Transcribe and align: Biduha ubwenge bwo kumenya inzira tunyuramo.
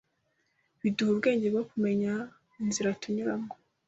Biduha 0.81 1.11
ubwenge 1.13 1.47
bwo 1.53 1.63
kumenya 1.71 2.13
inzira 2.63 2.89
tunyuramo. 3.01 3.49